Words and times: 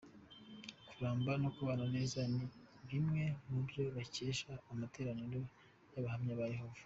Kuramba 0.89 1.31
no 1.41 1.49
kubana 1.55 1.85
neza 1.95 2.19
ni 2.33 2.43
bimwe 2.89 3.23
mu 3.49 3.59
byo 3.67 3.83
bakesha 3.95 4.51
amateraniro 4.71 5.39
y’ 5.93 5.97
abahamya 5.99 6.33
ba 6.39 6.45
Yehova. 6.53 6.79